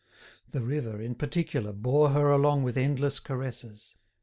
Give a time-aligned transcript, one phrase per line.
[0.49, 3.97] The river, in particular, bore her along with endless caresses.